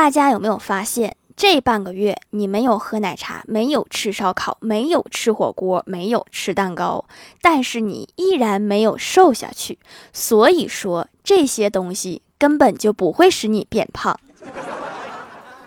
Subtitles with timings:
[0.00, 7.04] 大家有没有发现，这半个月你没有喝奶茶，没有吃烧烤，没有吃火锅，没有吃蛋糕，
[7.42, 9.80] 但是你依然没有瘦下去。
[10.12, 14.16] 所以说，这些东西根本就不会使你变胖。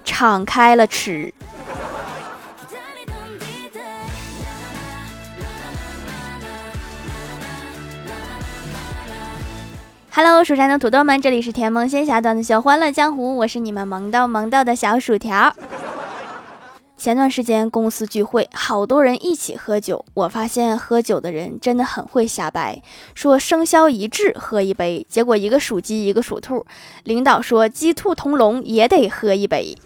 [0.05, 1.33] 敞开了吃。
[10.13, 15.55] Hello，蜀山的土豆们，这里是甜萌仙侠段子秀欢乐江湖，我是你们萌到萌到的小薯条。
[16.97, 22.81] 前段时间公司聚会，好多人一起喝酒，我发现喝酒的人真的很会瞎掰，
[23.15, 26.65] 说生肖一致喝一杯，结果一个属鸡，一个属兔，
[27.05, 29.77] 领导说鸡兔同笼也得喝一杯，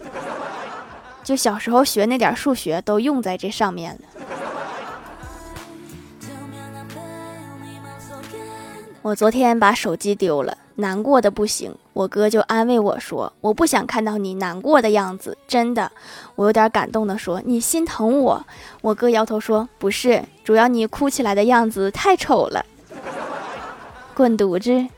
[1.22, 4.25] 就小时候学那点数学都用在这上面了。
[9.06, 11.72] 我昨天把手机丢了，难过的不行。
[11.92, 15.92] 我哥就安慰我说：“我不想看到你难过的样子，真的。”
[16.34, 18.44] 我有点感动的说：“你心疼我？”
[18.82, 22.66] 我哥摇头说：“不是，主要你哭起来的样子太丑了。”
[24.12, 24.88] 滚犊子！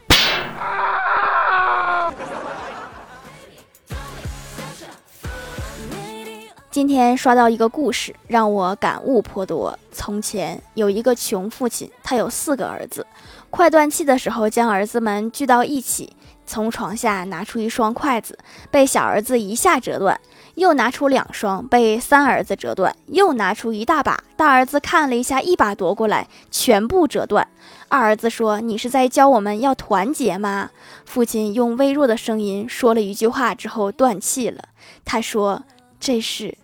[6.71, 9.77] 今天刷到一个故事，让我感悟颇多。
[9.91, 13.05] 从前有一个穷父亲，他有四个儿子。
[13.51, 16.13] 快断气的时候，将儿子们聚到一起，
[16.47, 18.39] 从床下拿出一双筷子，
[18.71, 20.15] 被小儿子一下折断；
[20.55, 27.49] 又拿出两双，被三儿子折断；又拿出一大把，大儿子看了一下，一把夺过来，全部折断。
[27.89, 30.71] 二儿子说：“你是在教我们要团结吗？”
[31.07, 34.63] 父亲用微弱的声音说了一句话之后断气了。
[35.05, 35.65] 他说
[35.99, 36.57] ：“这是。”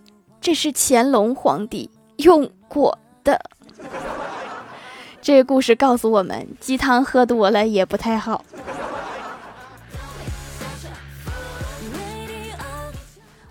[0.45, 1.89] 这是乾隆皇帝
[2.19, 3.41] 用过的。
[5.25, 8.45] 这个故事告诉我们，鸡汤喝多了也不太好。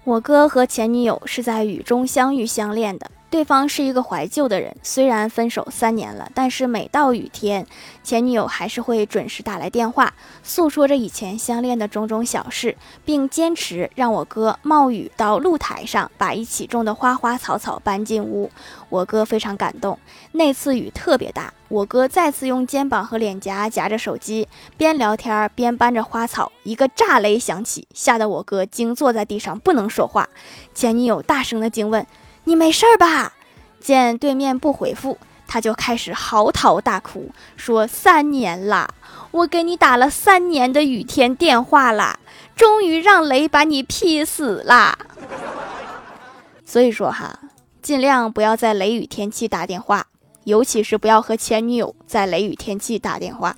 [0.04, 3.10] 我哥和前女友是在雨中相遇相恋的。
[3.34, 7.66] 对方是一个怀旧的人，虽然分手三年了，但是每到雨天，
[8.04, 10.14] 前女友还是会准时打来电话，
[10.44, 18.52] 诉说着以前相恋的种种小事，并坚持让我哥冒雨到露台上把一起种的花花草草搬进屋。
[18.90, 19.98] 我哥非常感动。
[20.34, 24.48] 那次雨特别大，我哥再次用肩膀和脸颊夹着手机，
[24.78, 26.52] 边聊天边搬着花草。
[26.62, 30.30] 一个炸雷响起，吓得我哥惊坐在地上不能说话。
[30.76, 32.06] 前女友大声的惊问。
[32.46, 33.34] 你没事吧？
[33.80, 35.18] 见对面不回复，
[35.48, 38.90] 他就开始嚎啕大哭，说：“三年啦，
[39.32, 42.20] 我给你打了三年的雨天电话啦，
[42.56, 44.98] 终于让雷把你劈死啦。
[46.66, 47.38] ”所以说哈，
[47.82, 50.08] 尽量不要在雷雨天气打电话，
[50.46, 53.56] 尤其是不要和前女友在雷雨天气打电话。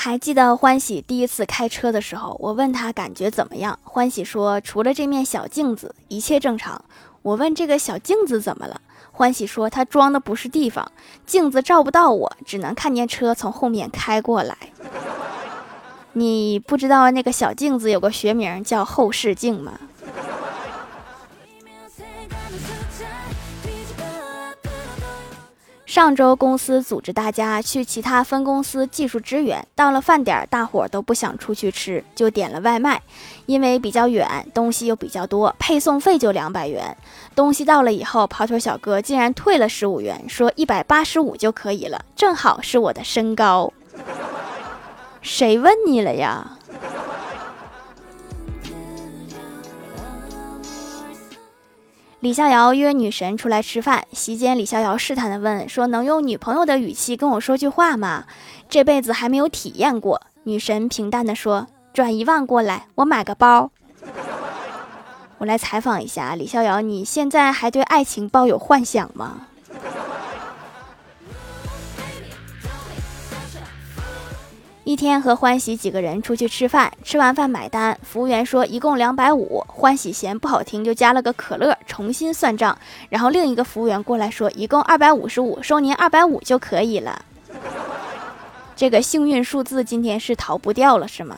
[0.00, 3.76] 还记得欢喜第一次开车的时候，我问他感觉怎么样？
[3.82, 6.84] 欢喜说，除了这面小镜子，一切正常。
[7.22, 8.80] 我问这个小镜子怎么了？
[9.10, 10.92] 欢喜说，他装的不是地方，
[11.26, 14.56] 镜子照不到我，只能看见车从后面开过来。
[16.14, 19.80] 你不知道那个小镜子有个学名叫后视镜吗？
[25.88, 33.00] 上周公司组织大家去其他分公司技术支援，到了饭点，大伙儿都不想出去吃，就点了外卖。
[33.46, 36.94] 因为比较远，东西又比较多，配送费就两百元。
[37.34, 43.72] 东西到了以后，跑腿小哥竟然退了十五元，说一百八十五就可以了，正好是我的身高。
[45.22, 46.58] 谁问你了呀？
[52.20, 58.24] 李逍遥约女神出来吃饭，席间李逍遥试探的问说：“能用女朋友的语气跟我说句话吗？
[58.68, 63.70] 这辈子还没有体验过。”女神平淡的说：“转一万过来，我买个包。”
[65.38, 69.42] 我来采访一下李逍遥，你现在还对爱情抱有幻想吗？
[74.88, 82.78] 一天和欢喜几个人出去吃饭，吃完饭买单，服务员说一共两百五，欢喜嫌不好听就加了个可乐，重新算账。
[83.10, 87.20] 然后另一个服务员过来说一共二百五十五，收您二百五就可以了。
[88.74, 91.36] 这个幸运数字今天是逃不掉了，是吗？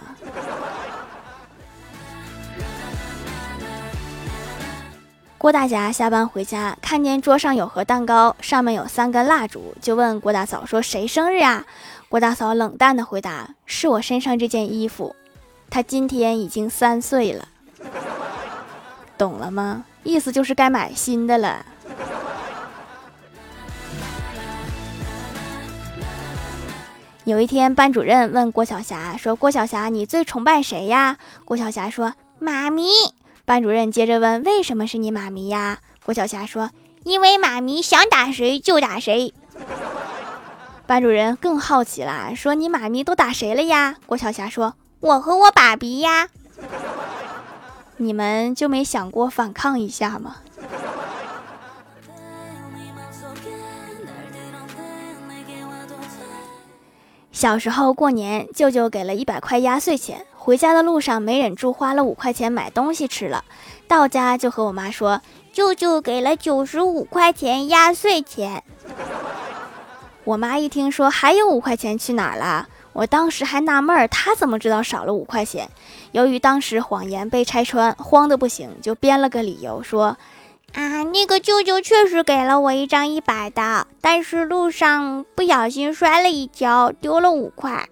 [5.40, 11.64] 郭大侠下班回家，看见桌上有盒蛋糕，上面有三根蜡烛，就问郭大嫂说谁生日呀？
[12.10, 15.16] 郭大嫂冷淡的回答：“是我身上这件衣服，
[15.70, 17.48] 他今天已经三岁了，
[19.16, 19.84] 懂了吗？
[20.02, 21.64] 意思就是该买新的了。”
[27.24, 31.16] 有一天，班主任问郭晓霞说：“郭晓霞，你最崇拜谁呀？”
[31.46, 32.84] 郭晓霞说：“妈咪。”
[33.50, 36.70] 班主任接着问：“为什么是你妈咪呀？”郭晓霞说
[37.02, 39.34] ：“因为妈咪想打谁就打谁。”
[40.86, 46.28] 班主任更好奇了，说：“你妈咪都打谁了呀？”郭晓霞说：“我和我爸比呀。”
[47.98, 50.36] 你们就没想过反抗一下吗？
[57.32, 63.44] 小时候过年，舅舅给了一百块压岁钱，回家的路上没忍住花了五块钱买东西吃了。
[63.86, 65.20] 到家就和我妈说，
[65.52, 68.64] 舅舅给了九十五块钱压岁钱。
[70.24, 72.68] 我妈一听说还有五块钱去哪儿了？
[72.94, 75.68] 我当时还纳闷儿，他怎么知道少了五块钱？
[76.12, 80.16] 由于当时谎言被拆穿，慌得不行，就编了个理由说
[80.72, 87.86] ：“啊，那个舅舅确实给了我一张一百的，但是路上不小心摔了一跤，丢了五块。”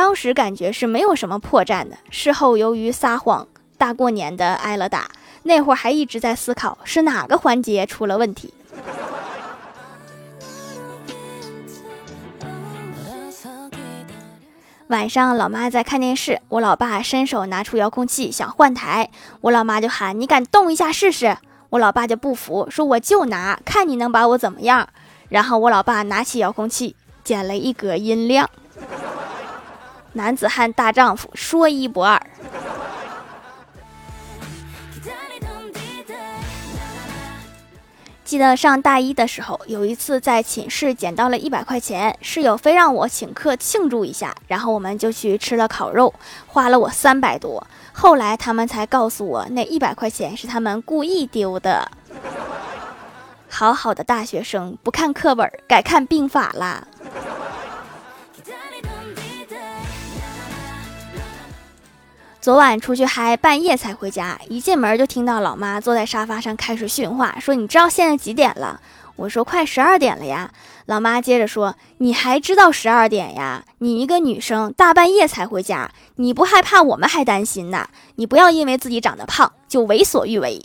[0.00, 1.94] 当时感觉是没有什么破绽的。
[2.08, 5.10] 事后由于撒谎，大过年的挨了打。
[5.42, 8.54] 那会儿还一直在思考是哪个环节出了问题。
[14.86, 19.10] 晚上，老妈在看电视，我老爸伸手拿出遥控器想换台，
[19.42, 21.36] 我老妈就喊：“你敢动一下试试？”
[21.68, 24.88] 我老爸就不服，说：“我就拿，看你能把我怎么样。”
[25.28, 28.48] 然后我老爸拿起遥控器，减了一格音量。
[30.12, 32.20] 男子汉大丈夫，说一不二。
[38.24, 46.14] 记得上大一的时候，有一次在寝室捡到了一百块钱，室友非让我请客庆祝一下，然后我们就去吃了烤肉，
[46.46, 47.66] 花了我三百多。
[47.92, 51.90] 后来他们才告诉我，那一百块钱是他们故意丢的。
[53.48, 56.86] 好好的大学生，不看课本，改看兵法啦。
[62.40, 64.40] 昨晚出去嗨，半夜才回家。
[64.48, 68.80] 一进门就听到老妈坐在沙发上开始训话，说：“你知道现在几点了？”
[69.16, 70.50] 我说：“快十二点了呀。”
[70.86, 73.62] 老妈接着说：“你还知道十二点呀？
[73.80, 77.86] 你一个女生，大半夜才回家，你不害怕我们还担心呢？
[78.14, 80.64] 你不要因为自己长得胖就为所欲为。”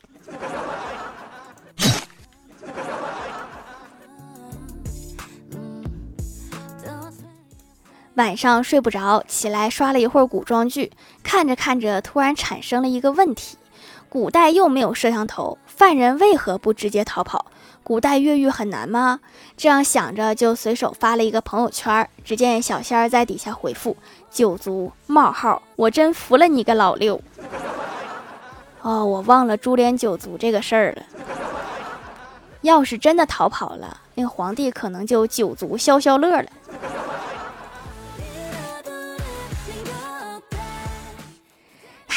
[8.16, 10.90] 晚上睡不着，起来刷了一会儿古装剧，
[11.22, 13.58] 看着看着，突然产生了一个问题：
[14.08, 17.48] 古代又没有摄像头，犯人为何不直接逃跑？
[17.84, 19.20] 古代越狱很难吗？
[19.58, 22.10] 这样想着，就随手发了一个朋友圈。
[22.24, 23.98] 只见小仙儿在底下回复
[24.32, 27.22] ：“九族冒号，我真服了你个老六。”
[28.82, 31.04] 哦，我忘了株连九族这个事儿了。
[32.62, 36.50] 要是真的逃跑了，那皇帝可能就九族消消乐了。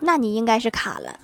[0.00, 1.18] 那你应该是卡了。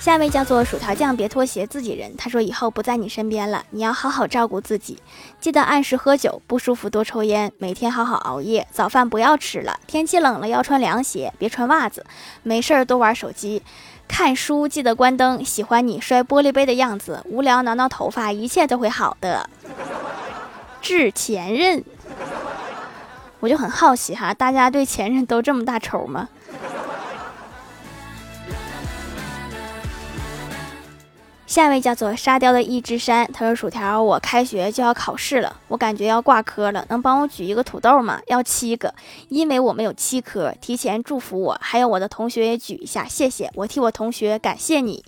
[0.00, 2.16] 下一位叫做薯条酱，别拖鞋，自己人。
[2.16, 4.96] 他说以后不在你身边了，你要好好照顾自己，
[5.38, 12.06] 记得按时喝酒，不舒服多抽烟，每天好好熬夜，早饭不要吃了，天气冷了要穿凉鞋，别穿袜子，
[12.42, 13.62] 没事儿多玩手机，
[14.06, 15.44] 看书记得关灯。
[15.44, 19.50] 喜欢你摔玻璃杯的样子，无聊挠挠头发，一切都会好的。
[20.80, 21.84] 致前任。
[23.40, 26.28] 我就很好奇哈，大家对前任都这么大仇吗？
[31.46, 38.20] 下一位叫做沙雕的一只山，他说：“薯条，我开学就要考试了，我感觉要挂科了，能帮我举一个土豆吗？
[38.26, 38.94] 要七个，
[39.30, 45.02] 因为我们有七科，提前祝福我，还有我的同学也举一下，谢谢，我替我同学感谢你。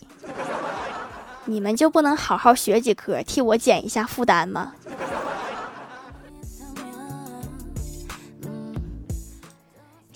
[1.45, 4.73] 你们就不能好好学几科，替我减一下负担吗？”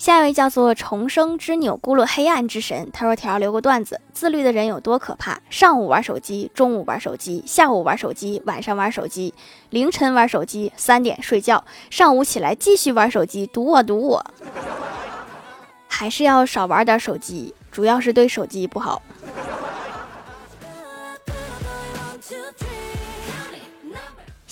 [0.05, 5.39] 下一位叫做重生之钮咕噜黑暗之神，他说：“条留个段子，自律的人有多可怕？
[5.49, 9.33] 上午玩手机，中午玩手机，下午玩手机，晚上玩手机，
[9.71, 14.23] 凌晨玩手机，三点睡觉，上午起来继续玩手机，堵我堵我，
[15.87, 19.01] 还是要少玩点手机，主要是对手机不好。”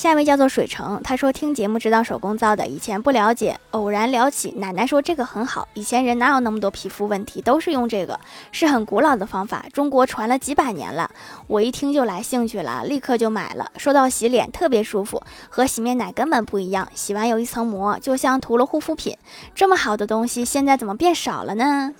[0.03, 8.19] 下一位叫做水城，他说听节目知道手工皂的，以前不了解，偶然聊起，奶奶说这个很好，以前人哪有那么多皮肤问题，都是用这个，
[8.51, 11.09] 是很古老的方法，中国传了几百年了。
[11.47, 13.71] 我一听就来兴趣了，立刻就买了。
[13.77, 19.17] 说到洗脸，特别舒服，和洗面奶根本不一样，洗完有一层膜，就像涂了护肤品。
[19.55, 21.93] 这么好的东西，现在怎么变少了呢？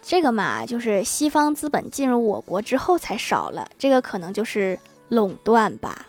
[0.00, 4.78] 这个嘛，就是西方资本进入我国之后才少了，这个可能就是
[5.10, 6.06] 垄断吧。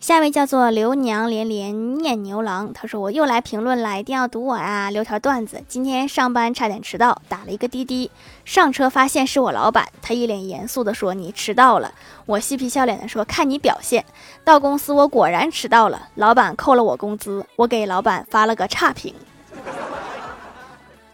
[0.00, 4.90] 下一位叫做刘娘连连念牛郎，他说我又来评论了，一定要读我呀！
[4.90, 8.10] 留条段子，今天上班差点迟到，打了一个滴滴，
[8.44, 11.92] 上车发现是我老板，他一脸严肃的说你迟到了，
[12.26, 14.04] 我嬉皮笑脸的说看你表现。
[14.44, 19.14] 到公司我果然迟到了，老板扣了我工资，我给老板发了个差评，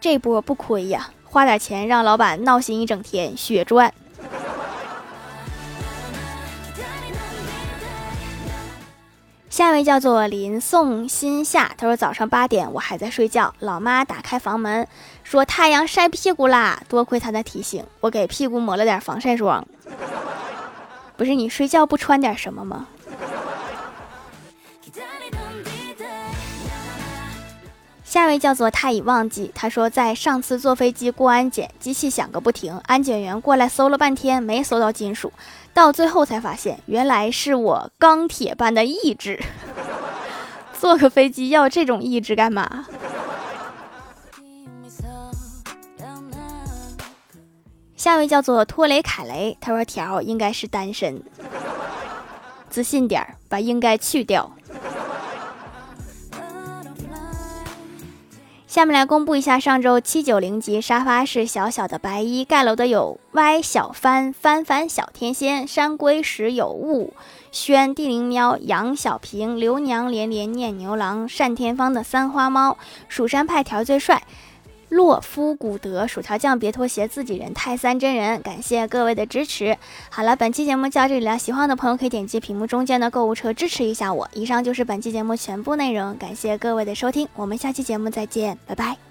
[0.01, 3.93] 这波不亏呀，花点钱让老板闹心一整天，血赚。
[9.49, 14.85] 下一位叫做林宋心夏，他说早上八点我还在睡觉，老妈打开房门
[15.23, 19.65] 说太阳晒屁股啦，多亏他的提醒，我给屁股抹了点防晒霜。
[21.15, 22.87] 不是你睡觉不穿点什么吗？
[28.11, 35.31] 下位叫做他已忘记，他说在上次坐飞机过安检，机器响个不停，安检员过来搜了半天没搜到金属。
[35.73, 39.39] 到最后才发现，原来是我钢铁般的意志。
[40.77, 42.85] 坐个飞机要这种意志干嘛？
[47.95, 51.23] 下位叫做托雷凯雷，他说条应该是单身，
[52.69, 54.51] 自信点儿，把应该去掉。
[58.71, 67.13] 下面来公布一下上周七九零级沙发是小小的白衣盖楼的有歪小帆帆帆小天仙山龟石有雾
[67.51, 72.77] 轩地灵喵杨小平刘娘连连念牛郎单天芳的三花猫
[73.09, 74.23] 蜀山派条最帅。
[74.91, 79.77] 洛夫古德薯条酱别拖鞋自己人泰三真人，感谢各位的支持。
[80.09, 84.29] 好了，本期节目就到这里了，喜欢的朋友可以点击屏幕中间的购物车支持一下我。
[84.33, 89.10] 以上就是本期节目全部内容，感谢各位的收听，我们下期节目再见，拜拜。